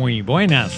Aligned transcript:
Muy 0.00 0.22
buenas. 0.22 0.72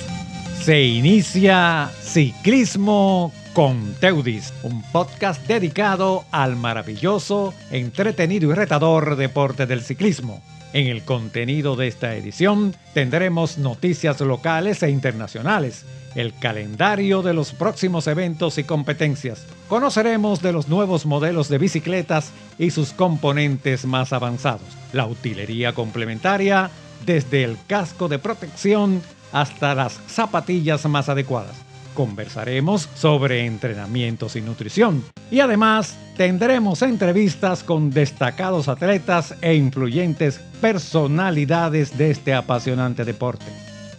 Se 0.63 0.83
inicia 0.83 1.89
Ciclismo 2.03 3.33
con 3.53 3.95
Teudis, 4.01 4.53
un 4.65 4.83
podcast 4.91 5.47
dedicado 5.47 6.25
al 6.33 6.57
maravilloso, 6.57 7.55
entretenido 7.71 8.51
y 8.51 8.55
retador 8.55 9.15
deporte 9.15 9.67
del 9.67 9.83
ciclismo. 9.83 10.43
En 10.73 10.89
el 10.89 11.05
contenido 11.05 11.77
de 11.77 11.87
esta 11.87 12.17
edición 12.17 12.75
tendremos 12.95 13.59
noticias 13.59 14.21
locales 14.21 14.83
e 14.83 14.91
internacionales, 14.91 15.85
el 16.17 16.37
calendario 16.37 17.23
de 17.23 17.33
los 17.33 17.53
próximos 17.53 18.09
eventos 18.09 18.59
y 18.59 18.65
competencias. 18.65 19.47
Conoceremos 19.69 20.43
de 20.43 20.53
los 20.53 20.67
nuevos 20.67 21.07
modelos 21.07 21.49
de 21.49 21.59
bicicletas 21.59 22.33
y 22.59 22.73
sus 22.73 22.93
componentes 22.93 23.85
más 23.85 24.13
avanzados, 24.13 24.67
la 24.93 25.07
utilería 25.07 25.75
complementaria, 25.75 26.73
desde 27.05 27.45
el 27.45 27.57
casco 27.67 28.09
de 28.09 28.19
protección 28.19 29.03
hasta 29.33 29.75
las 29.75 29.99
zapatillas 30.07 30.85
más 30.87 31.09
adecuadas. 31.09 31.57
Conversaremos 31.95 32.89
sobre 32.95 33.45
entrenamientos 33.45 34.37
y 34.37 34.41
nutrición 34.41 35.05
y 35.31 35.41
además 35.41 35.95
tendremos 36.17 36.81
entrevistas 36.81 37.63
con 37.63 37.91
destacados 37.91 38.69
atletas 38.69 39.35
e 39.43 39.55
influyentes 39.55 40.41
personalidades 40.61 41.97
de 41.99 42.11
este 42.11 42.33
apasionante 42.33 43.05
deporte. 43.05 43.47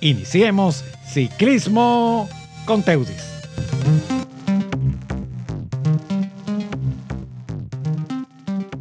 Iniciemos 0.01 0.83
Ciclismo 1.07 2.27
con 2.65 2.81
Teudis. 2.81 3.33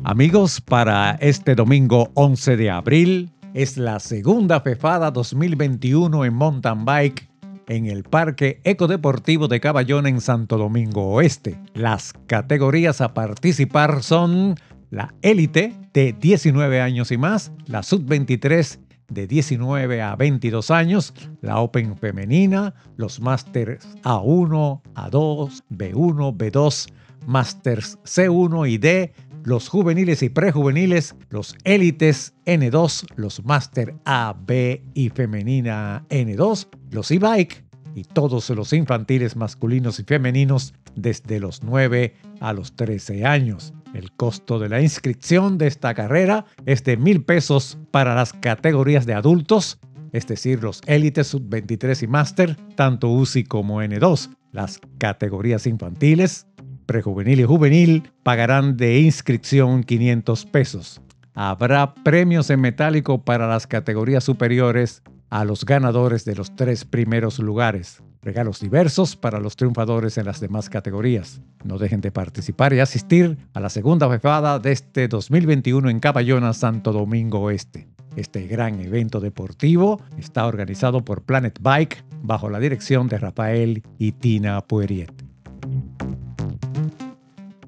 Amigos, 0.04 0.60
para 0.60 1.12
este 1.20 1.54
domingo 1.54 2.10
11 2.14 2.56
de 2.56 2.70
abril 2.70 3.30
es 3.55 3.77
la 3.77 4.01
segunda 4.01 4.61
FEFADA 4.61 5.11
2021 5.11 6.24
en 6.24 6.34
mountain 6.34 6.84
bike 6.84 7.29
en 7.69 7.86
el 7.86 8.03
Parque 8.03 8.61
Ecodeportivo 8.64 9.47
de 9.47 9.61
Caballón 9.61 10.06
en 10.06 10.20
Santo 10.20 10.56
Domingo 10.56 11.12
Oeste. 11.12 11.59
Las 11.75 12.14
categorías 12.27 13.00
a 13.00 13.12
participar 13.14 14.03
son 14.03 14.56
la 14.91 15.14
élite 15.22 15.75
de 15.92 16.14
19 16.14 16.81
años 16.81 17.12
y 17.12 17.19
más, 17.19 17.53
la 17.67 17.83
sub-23 17.83 18.78
de 19.09 19.27
19 19.27 20.00
a 20.00 20.16
22 20.16 20.70
años, 20.70 21.12
la 21.42 21.61
Open 21.61 21.97
femenina, 21.97 22.75
los 22.97 23.20
Masters 23.20 23.87
A1, 24.03 24.81
A2, 24.94 25.62
B1, 25.70 26.37
B2, 26.37 26.92
Masters 27.27 27.98
C1 28.05 28.70
y 28.70 28.78
D, 28.78 29.12
los 29.44 29.68
juveniles 29.68 30.22
y 30.22 30.28
prejuveniles, 30.28 31.14
los 31.30 31.56
élites 31.64 32.34
N2, 32.46 33.06
los 33.16 33.44
Master 33.44 33.94
A, 34.04 34.36
B 34.46 34.82
y 34.94 35.08
femenina 35.08 36.04
N2, 36.08 36.68
los 36.90 37.10
e-bike 37.10 37.64
y 37.94 38.04
todos 38.04 38.48
los 38.50 38.72
infantiles 38.72 39.36
masculinos 39.36 39.98
y 39.98 40.04
femeninos 40.04 40.74
desde 40.94 41.40
los 41.40 41.62
9 41.62 42.14
a 42.40 42.52
los 42.52 42.74
13 42.76 43.24
años. 43.24 43.74
El 43.94 44.12
costo 44.12 44.58
de 44.58 44.68
la 44.68 44.80
inscripción 44.80 45.58
de 45.58 45.66
esta 45.66 45.94
carrera 45.94 46.46
es 46.64 46.82
de 46.84 46.96
mil 46.96 47.24
pesos 47.24 47.78
para 47.90 48.14
las 48.14 48.32
categorías 48.32 49.04
de 49.04 49.14
adultos, 49.14 49.78
es 50.12 50.26
decir, 50.26 50.62
los 50.62 50.80
élites 50.86 51.26
sub-23 51.28 52.02
y 52.02 52.06
máster, 52.06 52.56
tanto 52.76 53.08
UCI 53.08 53.44
como 53.44 53.82
N2. 53.82 54.30
Las 54.52 54.80
categorías 54.98 55.66
infantiles 55.66 56.46
prejuvenil 56.86 57.41
y 57.41 57.44
juvenil 57.44 58.11
pagarán 58.22 58.77
de 58.77 59.00
inscripción 59.00 59.83
500 59.84 60.47
pesos. 60.47 61.00
Habrá 61.34 61.94
premios 61.94 62.50
en 62.50 62.61
metálico 62.61 63.22
para 63.25 63.47
las 63.48 63.66
categorías 63.66 64.25
superiores 64.25 65.03
a 65.30 65.44
los 65.44 65.64
ganadores 65.64 66.27
de 66.27 66.34
los 66.34 66.55
tres 66.55 66.84
primeros 66.84 67.38
lugares. 67.38 68.03
Regalos 68.20 68.60
diversos 68.60 69.16
para 69.16 69.41
los 69.41 69.56
triunfadores 69.56 70.19
en 70.19 70.27
las 70.27 70.41
demás 70.41 70.69
categorías. 70.69 71.41
No 71.65 71.78
dejen 71.78 72.03
de 72.03 72.12
participar 72.12 72.72
y 72.75 72.81
asistir 72.81 73.38
a 73.54 73.60
la 73.60 73.70
segunda 73.70 74.09
fefada 74.09 74.59
de 74.59 74.72
este 74.72 75.09
2021 75.09 75.88
en 75.88 76.00
Caballona, 76.00 76.53
Santo 76.53 76.93
Domingo 76.93 77.41
Oeste. 77.41 77.88
Este 78.14 78.47
gran 78.47 78.78
evento 78.81 79.20
deportivo 79.20 80.03
está 80.19 80.47
organizado 80.47 81.03
por 81.03 81.22
Planet 81.22 81.59
Bike 81.62 82.04
bajo 82.22 82.50
la 82.50 82.60
dirección 82.60 83.09
de 83.09 83.19
Rafael 83.19 83.82
y 83.99 84.12
Tina 84.12 84.60
Pueriet. 84.60 85.22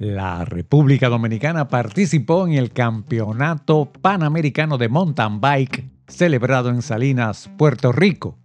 La 0.04 0.44
República 0.44 1.08
Dominicana 1.08 1.68
participó 1.68 2.46
en 2.46 2.52
el 2.52 2.72
Campeonato 2.72 3.90
Panamericano 3.90 4.76
de 4.76 4.90
Mountain 4.90 5.40
Bike 5.40 5.88
celebrado 6.08 6.68
en 6.68 6.82
Salinas, 6.82 7.50
Puerto 7.56 7.90
Rico. 7.90 8.36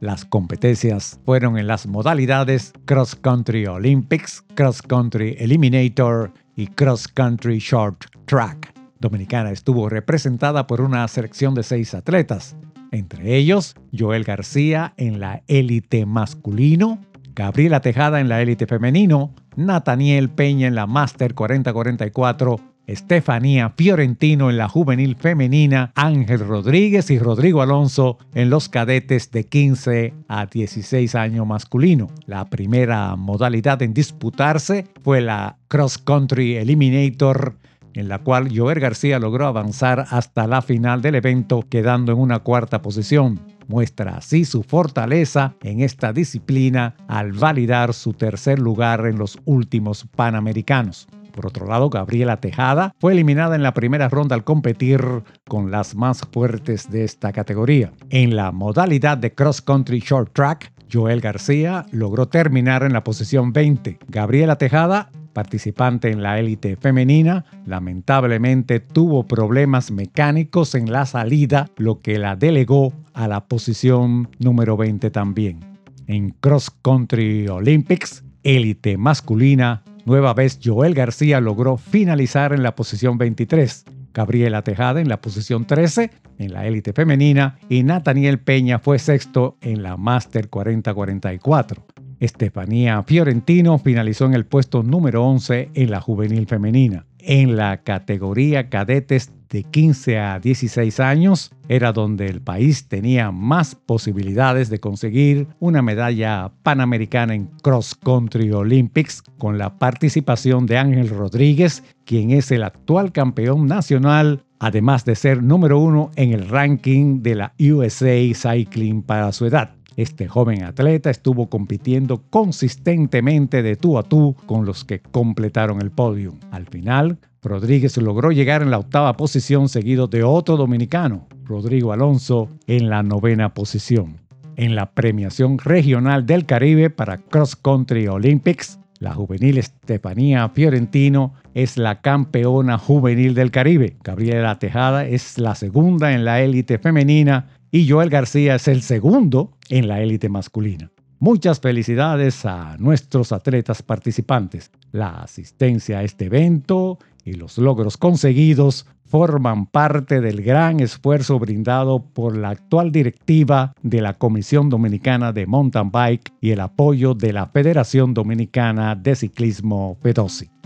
Las 0.00 0.26
competencias 0.26 1.18
fueron 1.24 1.56
en 1.56 1.66
las 1.66 1.86
modalidades 1.86 2.74
Cross 2.84 3.16
Country 3.16 3.64
Olympics, 3.64 4.44
Cross 4.54 4.82
Country 4.82 5.34
Eliminator 5.38 6.30
y 6.56 6.66
Cross 6.66 7.08
Country 7.08 7.58
Short 7.58 8.04
Track. 8.26 8.74
Dominicana 9.00 9.50
estuvo 9.50 9.88
representada 9.88 10.66
por 10.66 10.82
una 10.82 11.08
selección 11.08 11.54
de 11.54 11.62
seis 11.62 11.94
atletas, 11.94 12.54
entre 12.92 13.34
ellos 13.34 13.76
Joel 13.98 14.24
García 14.24 14.92
en 14.98 15.20
la 15.20 15.42
élite 15.46 16.04
masculino, 16.04 17.00
Gabriela 17.34 17.80
Tejada 17.80 18.20
en 18.20 18.28
la 18.28 18.42
élite 18.42 18.66
femenino, 18.66 19.32
Nathaniel 19.58 20.30
Peña 20.30 20.68
en 20.68 20.76
la 20.76 20.86
Master 20.86 21.34
4044, 21.34 22.60
Estefanía 22.86 23.70
Fiorentino 23.76 24.50
en 24.50 24.56
la 24.56 24.68
juvenil 24.68 25.16
femenina, 25.16 25.90
Ángel 25.96 26.46
Rodríguez 26.46 27.10
y 27.10 27.18
Rodrigo 27.18 27.60
Alonso 27.60 28.18
en 28.34 28.50
los 28.50 28.68
cadetes 28.68 29.32
de 29.32 29.44
15 29.44 30.14
a 30.28 30.46
16 30.46 31.12
años 31.16 31.44
masculino. 31.44 32.06
La 32.24 32.48
primera 32.48 33.16
modalidad 33.16 33.82
en 33.82 33.94
disputarse 33.94 34.86
fue 35.02 35.20
la 35.20 35.56
Cross 35.66 35.98
Country 35.98 36.54
Eliminator 36.54 37.56
en 37.94 38.06
la 38.06 38.20
cual 38.20 38.56
Joer 38.56 38.78
García 38.78 39.18
logró 39.18 39.48
avanzar 39.48 40.06
hasta 40.10 40.46
la 40.46 40.62
final 40.62 41.02
del 41.02 41.16
evento 41.16 41.64
quedando 41.68 42.12
en 42.12 42.18
una 42.18 42.38
cuarta 42.38 42.80
posición 42.80 43.57
muestra 43.68 44.16
así 44.16 44.44
su 44.44 44.64
fortaleza 44.64 45.54
en 45.62 45.80
esta 45.80 46.12
disciplina 46.12 46.96
al 47.06 47.32
validar 47.32 47.94
su 47.94 48.14
tercer 48.14 48.58
lugar 48.58 49.06
en 49.06 49.18
los 49.18 49.38
últimos 49.44 50.06
Panamericanos. 50.16 51.06
Por 51.32 51.46
otro 51.46 51.66
lado, 51.66 51.88
Gabriela 51.88 52.40
Tejada 52.40 52.96
fue 52.98 53.12
eliminada 53.12 53.54
en 53.54 53.62
la 53.62 53.72
primera 53.72 54.08
ronda 54.08 54.34
al 54.34 54.42
competir 54.42 55.00
con 55.46 55.70
las 55.70 55.94
más 55.94 56.22
fuertes 56.32 56.90
de 56.90 57.04
esta 57.04 57.32
categoría. 57.32 57.92
En 58.10 58.34
la 58.34 58.50
modalidad 58.50 59.18
de 59.18 59.32
cross 59.32 59.62
country 59.62 60.00
short 60.00 60.32
track, 60.32 60.72
Joel 60.92 61.20
García 61.20 61.86
logró 61.92 62.26
terminar 62.26 62.82
en 62.82 62.92
la 62.92 63.04
posición 63.04 63.52
20. 63.52 63.98
Gabriela 64.08 64.56
Tejada 64.56 65.10
participante 65.38 66.10
en 66.10 66.20
la 66.20 66.40
élite 66.40 66.74
femenina, 66.74 67.44
lamentablemente 67.64 68.80
tuvo 68.80 69.28
problemas 69.28 69.92
mecánicos 69.92 70.74
en 70.74 70.90
la 70.90 71.06
salida, 71.06 71.70
lo 71.76 72.00
que 72.00 72.18
la 72.18 72.34
delegó 72.34 72.92
a 73.14 73.28
la 73.28 73.44
posición 73.44 74.30
número 74.40 74.76
20 74.76 75.12
también. 75.12 75.60
En 76.08 76.30
Cross 76.30 76.72
Country 76.82 77.46
Olympics, 77.46 78.24
élite 78.42 78.96
masculina, 78.98 79.84
nueva 80.04 80.34
vez 80.34 80.58
Joel 80.60 80.94
García 80.94 81.40
logró 81.40 81.76
finalizar 81.76 82.52
en 82.52 82.64
la 82.64 82.74
posición 82.74 83.16
23. 83.16 83.84
Gabriela 84.12 84.62
Tejada 84.62 85.00
en 85.00 85.08
la 85.08 85.20
posición 85.20 85.68
13 85.68 86.10
en 86.38 86.52
la 86.52 86.66
élite 86.66 86.92
femenina 86.92 87.60
y 87.68 87.84
Nathaniel 87.84 88.40
Peña 88.40 88.80
fue 88.80 88.98
sexto 88.98 89.56
en 89.60 89.84
la 89.84 89.96
Master 89.96 90.48
4044. 90.48 91.86
Estefanía 92.20 93.02
Fiorentino 93.02 93.78
finalizó 93.78 94.26
en 94.26 94.34
el 94.34 94.46
puesto 94.46 94.82
número 94.82 95.24
11 95.24 95.70
en 95.74 95.90
la 95.90 96.00
juvenil 96.00 96.46
femenina. 96.46 97.06
En 97.20 97.56
la 97.56 97.82
categoría 97.82 98.68
cadetes 98.68 99.32
de 99.48 99.64
15 99.64 100.18
a 100.18 100.38
16 100.38 101.00
años 101.00 101.50
era 101.68 101.92
donde 101.92 102.26
el 102.26 102.40
país 102.40 102.88
tenía 102.88 103.30
más 103.30 103.74
posibilidades 103.74 104.70
de 104.70 104.78
conseguir 104.78 105.48
una 105.58 105.82
medalla 105.82 106.52
panamericana 106.62 107.34
en 107.34 107.46
Cross 107.62 107.94
Country 107.96 108.50
Olympics 108.52 109.22
con 109.38 109.58
la 109.58 109.78
participación 109.78 110.66
de 110.66 110.78
Ángel 110.78 111.08
Rodríguez, 111.08 111.82
quien 112.04 112.30
es 112.30 112.50
el 112.50 112.62
actual 112.62 113.12
campeón 113.12 113.66
nacional, 113.66 114.44
además 114.58 115.04
de 115.04 115.14
ser 115.14 115.42
número 115.42 115.78
uno 115.78 116.10
en 116.16 116.32
el 116.32 116.48
ranking 116.48 117.22
de 117.22 117.34
la 117.34 117.54
USA 117.58 118.18
Cycling 118.34 119.02
para 119.02 119.32
su 119.32 119.46
edad. 119.46 119.77
Este 119.98 120.28
joven 120.28 120.62
atleta 120.62 121.10
estuvo 121.10 121.50
compitiendo 121.50 122.22
consistentemente 122.30 123.64
de 123.64 123.74
tú 123.74 123.98
a 123.98 124.04
tú 124.04 124.36
con 124.46 124.64
los 124.64 124.84
que 124.84 125.00
completaron 125.00 125.82
el 125.82 125.90
podio. 125.90 126.36
Al 126.52 126.66
final, 126.66 127.18
Rodríguez 127.42 127.96
logró 127.96 128.30
llegar 128.30 128.62
en 128.62 128.70
la 128.70 128.78
octava 128.78 129.16
posición 129.16 129.68
seguido 129.68 130.06
de 130.06 130.22
otro 130.22 130.56
dominicano, 130.56 131.26
Rodrigo 131.44 131.92
Alonso, 131.92 132.48
en 132.68 132.88
la 132.88 133.02
novena 133.02 133.54
posición. 133.54 134.20
En 134.54 134.76
la 134.76 134.92
premiación 134.92 135.58
regional 135.58 136.26
del 136.26 136.46
Caribe 136.46 136.90
para 136.90 137.18
Cross 137.18 137.56
Country 137.56 138.06
Olympics, 138.06 138.78
la 139.00 139.14
juvenil 139.14 139.58
Estefanía 139.58 140.48
Fiorentino 140.48 141.34
es 141.54 141.76
la 141.76 142.00
campeona 142.00 142.78
juvenil 142.78 143.34
del 143.34 143.50
Caribe. 143.50 143.96
Gabriela 144.04 144.60
Tejada 144.60 145.06
es 145.06 145.38
la 145.38 145.56
segunda 145.56 146.12
en 146.12 146.24
la 146.24 146.40
élite 146.40 146.78
femenina 146.78 147.57
y 147.70 147.88
Joel 147.88 148.10
García 148.10 148.54
es 148.54 148.68
el 148.68 148.82
segundo 148.82 149.52
en 149.68 149.88
la 149.88 150.00
élite 150.00 150.28
masculina. 150.28 150.90
Muchas 151.20 151.60
felicidades 151.60 152.44
a 152.46 152.76
nuestros 152.78 153.32
atletas 153.32 153.82
participantes. 153.82 154.70
La 154.92 155.22
asistencia 155.22 155.98
a 155.98 156.02
este 156.04 156.26
evento 156.26 156.98
y 157.24 157.32
los 157.32 157.58
logros 157.58 157.96
conseguidos 157.96 158.86
forman 159.04 159.66
parte 159.66 160.20
del 160.20 160.42
gran 160.42 160.80
esfuerzo 160.80 161.38
brindado 161.38 162.04
por 162.04 162.36
la 162.36 162.50
actual 162.50 162.92
directiva 162.92 163.74
de 163.82 164.00
la 164.00 164.14
Comisión 164.14 164.68
Dominicana 164.68 165.32
de 165.32 165.46
Mountain 165.46 165.90
Bike 165.90 166.32
y 166.40 166.50
el 166.50 166.60
apoyo 166.60 167.14
de 167.14 167.32
la 167.32 167.46
Federación 167.46 168.14
Dominicana 168.14 168.94
de 168.94 169.16
Ciclismo 169.16 169.98
FEDOSI. 170.02 170.57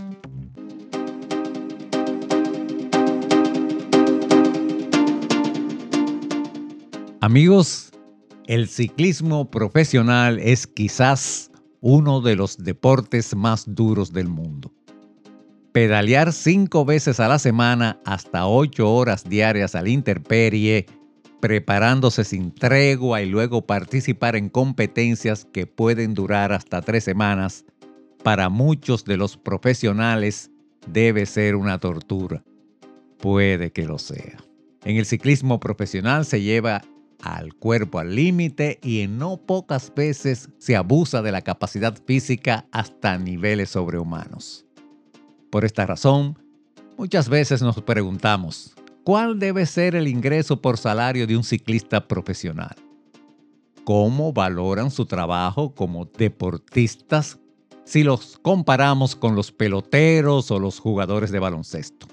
Amigos, 7.23 7.93
el 8.47 8.67
ciclismo 8.67 9.49
profesional 9.49 10.39
es 10.39 10.67
quizás 10.67 11.51
uno 11.79 12.19
de 12.19 12.35
los 12.35 12.57
deportes 12.57 13.33
más 13.33 13.63
duros 13.65 14.11
del 14.11 14.27
mundo. 14.27 14.73
Pedalear 15.71 16.33
cinco 16.33 16.83
veces 16.83 17.21
a 17.21 17.29
la 17.29 17.39
semana 17.39 17.97
hasta 18.03 18.45
ocho 18.45 18.93
horas 18.93 19.23
diarias 19.23 19.73
al 19.73 19.87
interperie, 19.87 20.85
preparándose 21.39 22.25
sin 22.25 22.53
tregua 22.53 23.21
y 23.21 23.29
luego 23.29 23.65
participar 23.65 24.35
en 24.35 24.49
competencias 24.49 25.45
que 25.45 25.65
pueden 25.65 26.15
durar 26.15 26.51
hasta 26.51 26.81
tres 26.81 27.05
semanas, 27.05 27.63
para 28.21 28.49
muchos 28.49 29.05
de 29.05 29.15
los 29.15 29.37
profesionales 29.37 30.51
debe 30.87 31.25
ser 31.25 31.55
una 31.55 31.79
tortura. 31.79 32.43
Puede 33.17 33.71
que 33.71 33.85
lo 33.85 33.97
sea. 33.97 34.43
En 34.83 34.97
el 34.97 35.05
ciclismo 35.05 35.61
profesional 35.61 36.25
se 36.25 36.41
lleva 36.41 36.81
al 37.23 37.53
cuerpo 37.55 37.99
al 37.99 38.15
límite 38.15 38.79
y 38.83 38.99
en 38.99 39.17
no 39.17 39.37
pocas 39.37 39.93
veces 39.95 40.49
se 40.57 40.75
abusa 40.75 41.21
de 41.21 41.31
la 41.31 41.41
capacidad 41.41 41.95
física 42.05 42.65
hasta 42.71 43.17
niveles 43.17 43.69
sobrehumanos. 43.69 44.65
Por 45.49 45.63
esta 45.63 45.85
razón, 45.85 46.37
muchas 46.97 47.29
veces 47.29 47.61
nos 47.61 47.81
preguntamos, 47.81 48.75
¿cuál 49.05 49.39
debe 49.39 49.65
ser 49.65 49.95
el 49.95 50.09
ingreso 50.09 50.61
por 50.61 50.77
salario 50.77 51.25
de 51.25 51.37
un 51.37 51.45
ciclista 51.45 52.07
profesional? 52.07 52.75
¿Cómo 53.85 54.33
valoran 54.33 54.91
su 54.91 55.05
trabajo 55.05 55.73
como 55.73 56.05
deportistas 56.05 57.39
si 57.85 58.03
los 58.03 58.37
comparamos 58.41 59.15
con 59.15 59.35
los 59.35 59.51
peloteros 59.51 60.51
o 60.51 60.59
los 60.59 60.79
jugadores 60.79 61.31
de 61.31 61.39
baloncesto? 61.39 62.12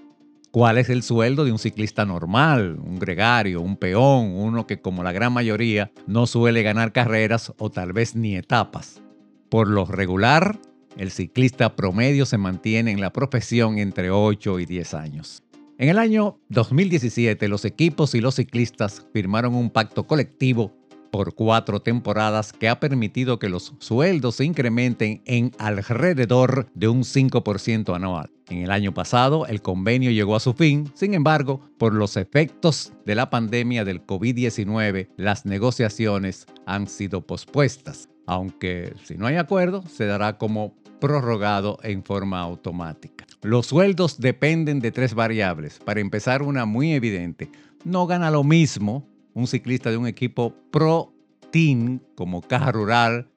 Cuál 0.50 0.78
es 0.78 0.88
el 0.90 1.02
sueldo 1.02 1.44
de 1.44 1.52
un 1.52 1.58
ciclista 1.58 2.04
normal, 2.04 2.78
un 2.82 2.98
gregario, 2.98 3.60
un 3.60 3.76
peón, 3.76 4.32
uno 4.34 4.66
que 4.66 4.80
como 4.80 5.02
la 5.02 5.12
gran 5.12 5.32
mayoría 5.32 5.92
no 6.06 6.26
suele 6.26 6.62
ganar 6.62 6.92
carreras 6.92 7.52
o 7.58 7.70
tal 7.70 7.92
vez 7.92 8.16
ni 8.16 8.36
etapas. 8.36 9.02
Por 9.48 9.68
lo 9.68 9.84
regular, 9.84 10.58
el 10.96 11.10
ciclista 11.10 11.76
promedio 11.76 12.26
se 12.26 12.38
mantiene 12.38 12.90
en 12.90 13.00
la 13.00 13.12
profesión 13.12 13.78
entre 13.78 14.10
8 14.10 14.60
y 14.60 14.66
10 14.66 14.94
años. 14.94 15.42
En 15.78 15.88
el 15.88 15.98
año 15.98 16.38
2017, 16.50 17.48
los 17.48 17.64
equipos 17.64 18.14
y 18.14 18.20
los 18.20 18.34
ciclistas 18.34 19.06
firmaron 19.12 19.54
un 19.54 19.70
pacto 19.70 20.06
colectivo 20.06 20.76
por 21.10 21.34
cuatro 21.34 21.80
temporadas 21.80 22.52
que 22.52 22.68
ha 22.68 22.80
permitido 22.80 23.38
que 23.38 23.48
los 23.48 23.74
sueldos 23.78 24.36
se 24.36 24.44
incrementen 24.44 25.22
en 25.24 25.52
alrededor 25.58 26.68
de 26.74 26.88
un 26.88 27.02
5% 27.02 27.94
anual. 27.94 28.30
En 28.48 28.58
el 28.58 28.70
año 28.70 28.92
pasado, 28.92 29.46
el 29.46 29.62
convenio 29.62 30.10
llegó 30.10 30.34
a 30.34 30.40
su 30.40 30.54
fin, 30.54 30.90
sin 30.94 31.14
embargo, 31.14 31.60
por 31.78 31.94
los 31.94 32.16
efectos 32.16 32.92
de 33.06 33.14
la 33.14 33.30
pandemia 33.30 33.84
del 33.84 34.04
COVID-19, 34.04 35.08
las 35.16 35.46
negociaciones 35.46 36.46
han 36.66 36.88
sido 36.88 37.26
pospuestas, 37.26 38.08
aunque 38.26 38.92
si 39.04 39.16
no 39.16 39.26
hay 39.26 39.36
acuerdo, 39.36 39.84
se 39.86 40.06
dará 40.06 40.36
como 40.36 40.74
prorrogado 41.00 41.78
en 41.82 42.04
forma 42.04 42.40
automática. 42.40 43.26
Los 43.42 43.66
sueldos 43.66 44.20
dependen 44.20 44.80
de 44.80 44.92
tres 44.92 45.14
variables. 45.14 45.78
Para 45.78 46.00
empezar, 46.00 46.42
una 46.42 46.66
muy 46.66 46.92
evidente. 46.92 47.50
No 47.84 48.06
gana 48.06 48.30
lo 48.30 48.44
mismo 48.44 49.08
un 49.34 49.46
ciclista 49.46 49.90
de 49.90 49.96
un 49.96 50.06
equipo 50.06 50.54
pro 50.70 51.12
team 51.50 52.00
como 52.14 52.42
Caja 52.42 52.72
Rural, 52.72 53.28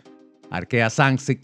Arkea 0.50 0.90
Sansic, 0.90 1.42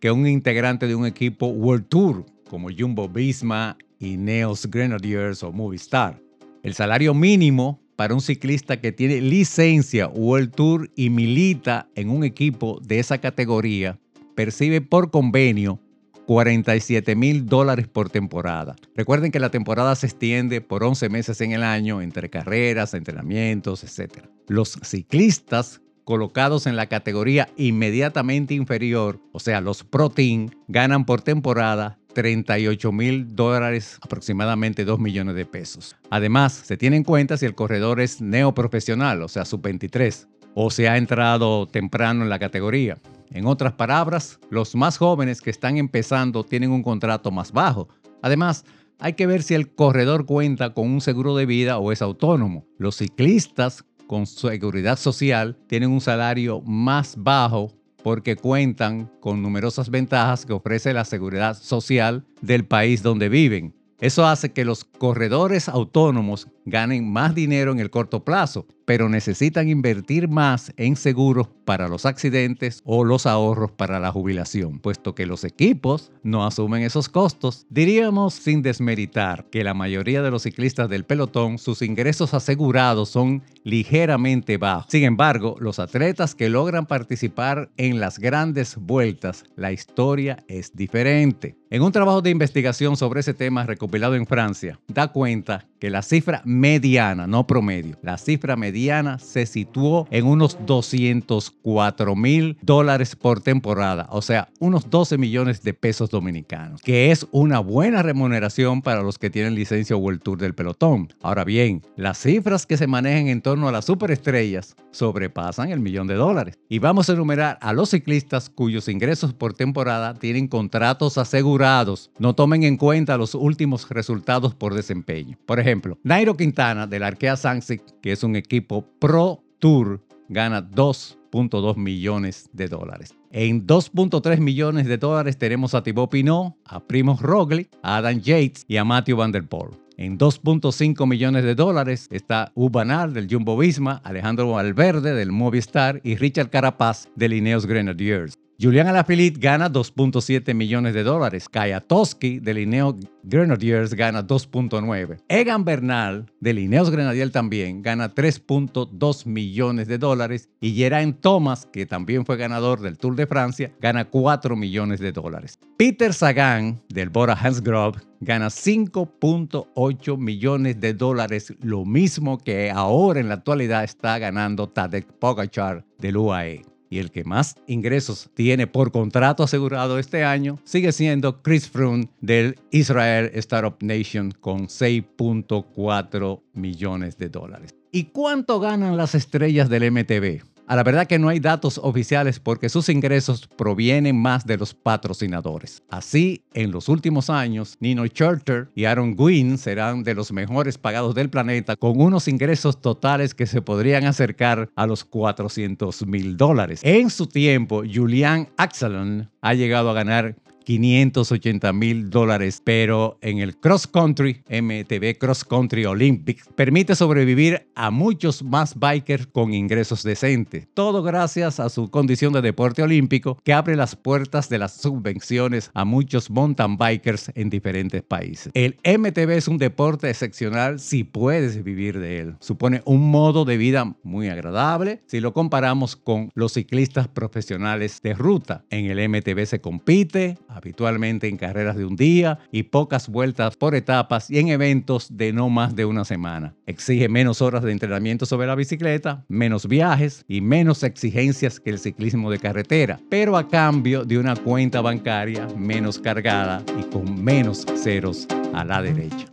que 0.00 0.10
un 0.10 0.26
integrante 0.26 0.86
de 0.86 0.94
un 0.94 1.06
equipo 1.06 1.46
World 1.46 1.86
Tour 1.88 2.26
como 2.48 2.68
Jumbo 2.76 3.08
Visma 3.08 3.76
y 3.98 4.16
Neos 4.16 4.66
Grenadiers 4.66 5.42
o 5.42 5.52
Movistar. 5.52 6.20
El 6.62 6.74
salario 6.74 7.14
mínimo 7.14 7.80
para 7.96 8.14
un 8.14 8.20
ciclista 8.20 8.80
que 8.80 8.92
tiene 8.92 9.20
licencia 9.20 10.08
World 10.08 10.52
Tour 10.52 10.90
y 10.96 11.10
milita 11.10 11.88
en 11.94 12.10
un 12.10 12.24
equipo 12.24 12.78
de 12.82 12.98
esa 12.98 13.18
categoría 13.18 13.98
percibe 14.34 14.82
por 14.82 15.10
convenio 15.10 15.80
47 16.26 17.16
mil 17.16 17.46
dólares 17.46 17.88
por 17.88 18.10
temporada. 18.10 18.76
Recuerden 18.94 19.30
que 19.30 19.40
la 19.40 19.50
temporada 19.50 19.94
se 19.94 20.06
extiende 20.06 20.60
por 20.60 20.84
11 20.84 21.08
meses 21.08 21.40
en 21.40 21.52
el 21.52 21.62
año 21.62 22.02
entre 22.02 22.28
carreras, 22.28 22.94
entrenamientos, 22.94 23.84
etc. 23.84 24.26
Los 24.48 24.78
ciclistas 24.82 25.80
colocados 26.04 26.66
en 26.66 26.76
la 26.76 26.86
categoría 26.86 27.48
inmediatamente 27.56 28.54
inferior, 28.54 29.20
o 29.32 29.40
sea, 29.40 29.60
los 29.60 29.82
Pro 29.82 30.08
Team, 30.08 30.50
ganan 30.68 31.04
por 31.04 31.22
temporada 31.22 31.98
38 32.14 32.92
mil 32.92 33.34
dólares, 33.34 33.98
aproximadamente 34.00 34.84
2 34.84 34.98
millones 34.98 35.34
de 35.34 35.44
pesos. 35.44 35.96
Además, 36.08 36.52
se 36.64 36.76
tiene 36.76 36.96
en 36.96 37.04
cuenta 37.04 37.36
si 37.36 37.44
el 37.44 37.54
corredor 37.54 38.00
es 38.00 38.22
neoprofesional, 38.22 39.20
o 39.22 39.28
sea, 39.28 39.44
sub-23, 39.44 40.26
o 40.58 40.70
se 40.70 40.88
ha 40.88 40.96
entrado 40.96 41.66
temprano 41.66 42.22
en 42.22 42.30
la 42.30 42.38
categoría. 42.38 42.96
En 43.30 43.46
otras 43.46 43.74
palabras, 43.74 44.40
los 44.48 44.74
más 44.74 44.96
jóvenes 44.96 45.42
que 45.42 45.50
están 45.50 45.76
empezando 45.76 46.44
tienen 46.44 46.70
un 46.70 46.82
contrato 46.82 47.30
más 47.30 47.52
bajo. 47.52 47.88
Además, 48.22 48.64
hay 48.98 49.12
que 49.12 49.26
ver 49.26 49.42
si 49.42 49.52
el 49.52 49.74
corredor 49.74 50.24
cuenta 50.24 50.72
con 50.72 50.88
un 50.88 51.02
seguro 51.02 51.36
de 51.36 51.44
vida 51.44 51.76
o 51.76 51.92
es 51.92 52.00
autónomo. 52.00 52.64
Los 52.78 52.96
ciclistas 52.96 53.84
con 54.06 54.26
seguridad 54.26 54.98
social 54.98 55.58
tienen 55.66 55.90
un 55.90 56.00
salario 56.00 56.62
más 56.62 57.16
bajo 57.18 57.74
porque 58.02 58.36
cuentan 58.36 59.10
con 59.20 59.42
numerosas 59.42 59.90
ventajas 59.90 60.46
que 60.46 60.54
ofrece 60.54 60.94
la 60.94 61.04
seguridad 61.04 61.54
social 61.54 62.24
del 62.40 62.64
país 62.64 63.02
donde 63.02 63.28
viven. 63.28 63.74
Eso 64.00 64.26
hace 64.26 64.52
que 64.52 64.64
los 64.64 64.84
corredores 64.84 65.68
autónomos 65.68 66.48
ganen 66.66 67.10
más 67.10 67.34
dinero 67.34 67.72
en 67.72 67.78
el 67.78 67.90
corto 67.90 68.24
plazo, 68.24 68.66
pero 68.84 69.08
necesitan 69.08 69.68
invertir 69.68 70.28
más 70.28 70.72
en 70.76 70.96
seguros 70.96 71.48
para 71.64 71.88
los 71.88 72.06
accidentes 72.06 72.82
o 72.84 73.04
los 73.04 73.26
ahorros 73.26 73.72
para 73.72 73.98
la 73.98 74.12
jubilación, 74.12 74.78
puesto 74.78 75.14
que 75.14 75.26
los 75.26 75.42
equipos 75.44 76.12
no 76.22 76.46
asumen 76.46 76.82
esos 76.82 77.08
costos. 77.08 77.66
Diríamos 77.68 78.34
sin 78.34 78.62
desmeritar 78.62 79.46
que 79.50 79.64
la 79.64 79.74
mayoría 79.74 80.22
de 80.22 80.30
los 80.30 80.42
ciclistas 80.42 80.88
del 80.88 81.04
pelotón 81.04 81.58
sus 81.58 81.82
ingresos 81.82 82.34
asegurados 82.34 83.08
son 83.08 83.42
ligeramente 83.64 84.58
bajos. 84.58 84.86
Sin 84.88 85.04
embargo, 85.04 85.56
los 85.58 85.78
atletas 85.78 86.34
que 86.34 86.48
logran 86.48 86.86
participar 86.86 87.70
en 87.76 87.98
las 87.98 88.18
grandes 88.18 88.76
vueltas, 88.76 89.44
la 89.56 89.72
historia 89.72 90.44
es 90.48 90.74
diferente. 90.74 91.56
En 91.68 91.82
un 91.82 91.90
trabajo 91.90 92.22
de 92.22 92.30
investigación 92.30 92.96
sobre 92.96 93.20
ese 93.20 93.34
tema 93.34 93.66
recopilado 93.66 94.14
en 94.14 94.26
Francia, 94.26 94.78
da 94.86 95.08
cuenta 95.08 95.66
que 95.78 95.90
la 95.90 96.02
cifra 96.02 96.42
mediana, 96.44 97.26
no 97.26 97.46
promedio, 97.46 97.98
la 98.02 98.18
cifra 98.18 98.56
mediana 98.56 99.18
se 99.18 99.46
situó 99.46 100.06
en 100.10 100.26
unos 100.26 100.58
204 100.66 102.16
mil 102.16 102.56
dólares 102.62 103.16
por 103.16 103.40
temporada, 103.40 104.06
o 104.10 104.22
sea, 104.22 104.48
unos 104.58 104.90
12 104.90 105.18
millones 105.18 105.62
de 105.62 105.74
pesos 105.74 106.10
dominicanos, 106.10 106.80
que 106.82 107.10
es 107.10 107.26
una 107.32 107.60
buena 107.60 108.02
remuneración 108.02 108.82
para 108.82 109.02
los 109.02 109.18
que 109.18 109.30
tienen 109.30 109.54
licencia 109.54 109.96
World 109.96 110.22
Tour 110.22 110.38
del 110.38 110.54
pelotón. 110.54 111.12
Ahora 111.22 111.44
bien, 111.44 111.82
las 111.96 112.18
cifras 112.18 112.66
que 112.66 112.76
se 112.76 112.86
manejan 112.86 113.28
en 113.28 113.42
torno 113.42 113.68
a 113.68 113.72
las 113.72 113.84
superestrellas 113.84 114.76
sobrepasan 114.90 115.70
el 115.70 115.80
millón 115.80 116.06
de 116.06 116.14
dólares. 116.14 116.58
Y 116.68 116.78
vamos 116.78 117.08
a 117.08 117.12
enumerar 117.12 117.58
a 117.60 117.72
los 117.72 117.90
ciclistas 117.90 118.48
cuyos 118.48 118.88
ingresos 118.88 119.34
por 119.34 119.52
temporada 119.54 120.14
tienen 120.14 120.48
contratos 120.48 121.18
asegurados. 121.18 122.10
No 122.18 122.34
tomen 122.34 122.62
en 122.62 122.76
cuenta 122.76 123.18
los 123.18 123.34
últimos 123.34 123.88
resultados 123.88 124.54
por 124.54 124.74
desempeño. 124.74 125.36
Por 125.46 125.60
ejemplo, 125.60 125.75
Nairo 126.02 126.36
Quintana 126.36 126.86
del 126.86 127.02
Arkea 127.02 127.36
Sansic, 127.36 127.82
que 128.00 128.12
es 128.12 128.22
un 128.22 128.36
equipo 128.36 128.86
Pro 128.98 129.42
Tour, 129.58 130.04
gana 130.28 130.68
2.2 130.68 131.76
millones 131.76 132.48
de 132.52 132.68
dólares. 132.68 133.14
En 133.32 133.66
2.3 133.66 134.40
millones 134.40 134.86
de 134.86 134.98
dólares 134.98 135.38
tenemos 135.38 135.74
a 135.74 135.82
Thibaut 135.82 136.10
Pinot, 136.10 136.54
a 136.64 136.80
Primoz 136.80 137.20
Roglic, 137.20 137.68
a 137.82 137.98
Adam 137.98 138.20
Yates 138.20 138.64
y 138.68 138.76
a 138.76 138.84
Matthew 138.84 139.16
Van 139.16 139.32
Der 139.32 139.46
Poel. 139.46 139.76
En 139.98 140.18
2.5 140.18 141.06
millones 141.06 141.44
de 141.44 141.54
dólares 141.54 142.06
está 142.10 142.52
Ubanal 142.54 143.14
del 143.14 143.28
Jumbo 143.30 143.56
Visma, 143.56 144.02
Alejandro 144.04 144.50
Valverde 144.50 145.14
del 145.14 145.32
Movistar 145.32 146.00
y 146.04 146.16
Richard 146.16 146.50
Carapaz 146.50 147.08
del 147.16 147.32
Ineos 147.32 147.66
Grenadiers. 147.66 148.34
Julian 148.58 148.86
Alaphilippe 148.86 149.38
gana 149.38 149.70
2.7 149.70 150.54
millones 150.54 150.94
de 150.94 151.02
dólares. 151.02 151.46
Kayatoski 151.46 152.40
de 152.40 152.54
Lineo 152.54 152.96
Grenadiers 153.22 153.92
gana 153.92 154.26
2.9. 154.26 155.18
Egan 155.28 155.64
Bernal 155.66 156.32
de 156.40 156.54
Lineos 156.54 156.90
Grenadier 156.90 157.30
también 157.30 157.82
gana 157.82 158.14
3.2 158.14 159.26
millones 159.26 159.88
de 159.88 159.98
dólares. 159.98 160.48
Y 160.58 160.74
Geraint 160.74 161.20
Thomas, 161.20 161.66
que 161.70 161.84
también 161.84 162.24
fue 162.24 162.38
ganador 162.38 162.80
del 162.80 162.96
Tour 162.96 163.14
de 163.14 163.26
Francia, 163.26 163.72
gana 163.78 164.06
4 164.06 164.56
millones 164.56 165.00
de 165.00 165.12
dólares. 165.12 165.58
Peter 165.76 166.14
Sagan 166.14 166.80
del 166.88 167.10
Bora 167.10 167.34
Hansgrohe 167.34 168.00
gana 168.20 168.46
5.8 168.46 170.16
millones 170.16 170.80
de 170.80 170.94
dólares, 170.94 171.52
lo 171.60 171.84
mismo 171.84 172.38
que 172.38 172.70
ahora 172.70 173.20
en 173.20 173.28
la 173.28 173.34
actualidad 173.34 173.84
está 173.84 174.18
ganando 174.18 174.66
Tadej 174.66 175.04
Pogacar 175.20 175.84
del 175.98 176.16
UAE 176.16 176.75
y 176.90 176.98
el 176.98 177.10
que 177.10 177.24
más 177.24 177.56
ingresos 177.66 178.30
tiene 178.34 178.66
por 178.66 178.92
contrato 178.92 179.42
asegurado 179.42 179.98
este 179.98 180.24
año 180.24 180.58
sigue 180.64 180.92
siendo 180.92 181.42
Chris 181.42 181.68
Froome 181.68 182.08
del 182.20 182.58
Israel 182.70 183.30
Startup 183.34 183.76
Nation 183.80 184.32
con 184.32 184.68
6.4 184.68 186.42
millones 186.52 187.18
de 187.18 187.28
dólares. 187.28 187.74
¿Y 187.92 188.04
cuánto 188.04 188.60
ganan 188.60 188.96
las 188.96 189.14
estrellas 189.14 189.68
del 189.68 189.90
MTV? 189.90 190.55
A 190.68 190.74
la 190.74 190.82
verdad 190.82 191.06
que 191.06 191.20
no 191.20 191.28
hay 191.28 191.38
datos 191.38 191.78
oficiales 191.80 192.40
porque 192.40 192.68
sus 192.68 192.88
ingresos 192.88 193.46
provienen 193.56 194.20
más 194.20 194.44
de 194.44 194.56
los 194.56 194.74
patrocinadores. 194.74 195.80
Así, 195.90 196.42
en 196.54 196.72
los 196.72 196.88
últimos 196.88 197.30
años, 197.30 197.76
Nino 197.78 198.08
Charter 198.08 198.68
y 198.74 198.84
Aaron 198.84 199.14
Gwynn 199.14 199.58
serán 199.58 200.02
de 200.02 200.16
los 200.16 200.32
mejores 200.32 200.76
pagados 200.76 201.14
del 201.14 201.30
planeta 201.30 201.76
con 201.76 202.00
unos 202.00 202.26
ingresos 202.26 202.80
totales 202.80 203.32
que 203.32 203.46
se 203.46 203.62
podrían 203.62 204.06
acercar 204.06 204.68
a 204.74 204.88
los 204.88 205.04
400 205.04 206.04
mil 206.04 206.36
dólares. 206.36 206.80
En 206.82 207.10
su 207.10 207.28
tiempo, 207.28 207.84
Julian 207.88 208.48
Axelon 208.56 209.30
ha 209.42 209.54
llegado 209.54 209.90
a 209.90 209.94
ganar 209.94 210.34
580 210.66 211.72
mil 211.72 212.10
dólares, 212.10 212.60
pero 212.62 213.18
en 213.22 213.38
el 213.38 213.56
cross 213.56 213.86
country, 213.86 214.42
MTV 214.50 215.16
Cross 215.16 215.44
Country 215.44 215.84
Olympics, 215.84 216.48
permite 216.56 216.96
sobrevivir 216.96 217.68
a 217.76 217.92
muchos 217.92 218.42
más 218.42 218.74
bikers 218.76 219.28
con 219.28 219.54
ingresos 219.54 220.02
decentes. 220.02 220.66
Todo 220.74 221.04
gracias 221.04 221.60
a 221.60 221.68
su 221.68 221.88
condición 221.88 222.32
de 222.32 222.42
deporte 222.42 222.82
olímpico 222.82 223.38
que 223.44 223.52
abre 223.52 223.76
las 223.76 223.94
puertas 223.94 224.48
de 224.48 224.58
las 224.58 224.72
subvenciones 224.74 225.70
a 225.72 225.84
muchos 225.84 226.30
mountain 226.30 226.76
bikers 226.76 227.30
en 227.36 227.48
diferentes 227.48 228.02
países. 228.02 228.50
El 228.54 228.76
MTV 228.84 229.36
es 229.36 229.46
un 229.46 229.58
deporte 229.58 230.10
excepcional 230.10 230.80
si 230.80 231.04
puedes 231.04 231.62
vivir 231.62 232.00
de 232.00 232.18
él. 232.18 232.36
Supone 232.40 232.82
un 232.84 233.08
modo 233.08 233.44
de 233.44 233.56
vida 233.56 233.96
muy 234.02 234.28
agradable 234.28 235.02
si 235.06 235.20
lo 235.20 235.32
comparamos 235.32 235.94
con 235.94 236.30
los 236.34 236.54
ciclistas 236.54 237.06
profesionales 237.06 238.00
de 238.02 238.14
ruta. 238.14 238.64
En 238.70 238.86
el 238.86 239.08
MTV 239.08 239.46
se 239.46 239.60
compite, 239.60 240.38
habitualmente 240.56 241.28
en 241.28 241.36
carreras 241.36 241.76
de 241.76 241.84
un 241.84 241.96
día 241.96 242.38
y 242.50 242.64
pocas 242.64 243.08
vueltas 243.08 243.56
por 243.56 243.74
etapas 243.74 244.30
y 244.30 244.38
en 244.38 244.48
eventos 244.48 245.16
de 245.16 245.32
no 245.32 245.48
más 245.48 245.76
de 245.76 245.84
una 245.84 246.04
semana. 246.04 246.54
Exige 246.66 247.08
menos 247.08 247.42
horas 247.42 247.62
de 247.62 247.72
entrenamiento 247.72 248.26
sobre 248.26 248.46
la 248.46 248.54
bicicleta, 248.54 249.24
menos 249.28 249.68
viajes 249.68 250.24
y 250.26 250.40
menos 250.40 250.82
exigencias 250.82 251.60
que 251.60 251.70
el 251.70 251.78
ciclismo 251.78 252.30
de 252.30 252.38
carretera, 252.38 252.98
pero 253.10 253.36
a 253.36 253.48
cambio 253.48 254.04
de 254.04 254.18
una 254.18 254.34
cuenta 254.34 254.80
bancaria 254.80 255.46
menos 255.56 255.98
cargada 255.98 256.64
y 256.78 256.82
con 256.90 257.22
menos 257.22 257.66
ceros 257.76 258.26
a 258.54 258.64
la 258.64 258.82
derecha. 258.82 259.26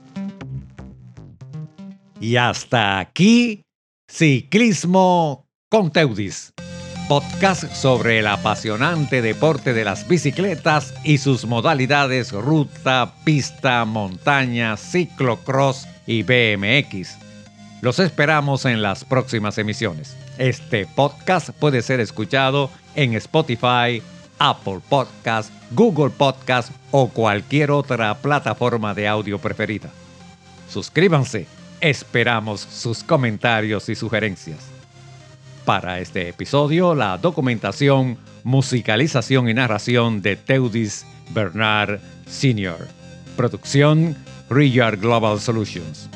Y 2.19 2.35
hasta 2.35 2.99
aquí, 2.99 3.63
Ciclismo 4.07 5.47
con 5.69 5.91
Teudis 5.91 6.53
podcast 7.07 7.71
sobre 7.73 8.19
el 8.19 8.27
apasionante 8.27 9.21
deporte 9.21 9.73
de 9.73 9.83
las 9.83 10.07
bicicletas 10.07 10.93
y 11.03 11.17
sus 11.17 11.45
modalidades 11.45 12.31
ruta, 12.31 13.13
pista, 13.23 13.85
montaña, 13.85 14.77
ciclocross 14.77 15.87
y 16.07 16.23
BMX. 16.23 17.17
Los 17.81 17.99
esperamos 17.99 18.65
en 18.65 18.81
las 18.81 19.03
próximas 19.03 19.57
emisiones. 19.57 20.15
Este 20.37 20.85
podcast 20.85 21.49
puede 21.49 21.81
ser 21.81 21.99
escuchado 21.99 22.69
en 22.95 23.13
Spotify, 23.15 24.01
Apple 24.39 24.79
Podcast, 24.87 25.51
Google 25.71 26.09
Podcast 26.09 26.71
o 26.91 27.09
cualquier 27.09 27.71
otra 27.71 28.15
plataforma 28.15 28.93
de 28.93 29.07
audio 29.07 29.39
preferida. 29.39 29.89
Suscríbanse. 30.69 31.47
Esperamos 31.81 32.61
sus 32.61 33.03
comentarios 33.03 33.89
y 33.89 33.95
sugerencias. 33.95 34.72
Para 35.65 35.99
este 35.99 36.27
episodio, 36.27 36.93
la 36.93 37.17
documentación, 37.17 38.17
musicalización 38.43 39.47
y 39.47 39.53
narración 39.53 40.21
de 40.21 40.35
Teudis 40.35 41.05
Bernard 41.33 42.01
Sr. 42.27 42.87
Producción 43.37 44.17
Riyard 44.49 44.99
Global 44.99 45.39
Solutions. 45.39 46.09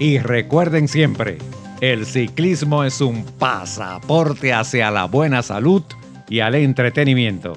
Y 0.00 0.18
recuerden 0.18 0.88
siempre, 0.88 1.38
el 1.80 2.06
ciclismo 2.06 2.82
es 2.82 3.00
un 3.00 3.24
pasaporte 3.24 4.52
hacia 4.52 4.90
la 4.90 5.04
buena 5.04 5.42
salud 5.42 5.84
y 6.28 6.40
al 6.40 6.56
entretenimiento. 6.56 7.56